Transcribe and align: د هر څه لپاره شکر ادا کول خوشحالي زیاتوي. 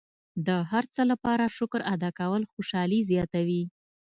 د 0.47 0.49
هر 0.71 0.83
څه 0.93 1.01
لپاره 1.11 1.53
شکر 1.57 1.81
ادا 1.93 2.09
کول 2.19 2.41
خوشحالي 2.53 2.99
زیاتوي. 3.09 3.63